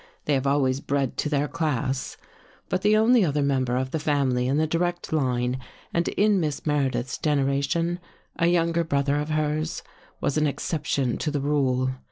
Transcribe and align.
They 0.25 0.33
have 0.33 0.47
always 0.47 0.79
bred 0.79 1.15
to 1.17 1.29
their 1.29 1.47
class. 1.47 2.17
But 2.69 2.81
the 2.81 2.97
only 2.97 3.23
other 3.23 3.43
member 3.43 3.77
of 3.77 3.91
the 3.91 3.99
family 3.99 4.47
in 4.47 4.57
the 4.57 4.65
direct 4.65 5.13
line 5.13 5.59
and 5.93 6.07
in 6.07 6.39
Miss 6.39 6.65
Meredith's 6.65 7.19
generation,— 7.19 7.99
a 8.35 8.47
younger 8.47 8.83
brother 8.83 9.17
of 9.17 9.29
hers,— 9.29 9.83
was 10.19 10.37
an 10.37 10.47
exception 10.47 11.19
to 11.19 11.29
the 11.29 11.39
rule. 11.39 11.91